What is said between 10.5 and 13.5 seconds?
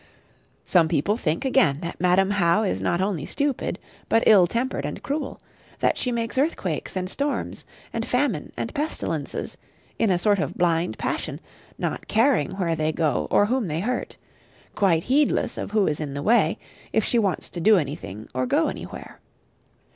blind passion, not caring where they go or